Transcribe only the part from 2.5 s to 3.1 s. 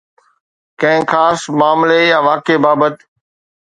بابت